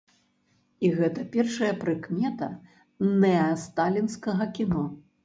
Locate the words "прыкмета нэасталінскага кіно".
1.83-4.83